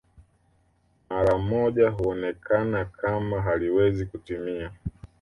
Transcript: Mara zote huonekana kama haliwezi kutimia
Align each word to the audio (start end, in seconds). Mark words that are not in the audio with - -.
Mara 1.09 1.37
zote 1.49 1.83
huonekana 1.87 2.85
kama 2.85 3.41
haliwezi 3.41 4.05
kutimia 4.05 4.71